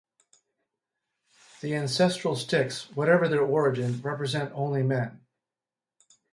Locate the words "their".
3.27-3.43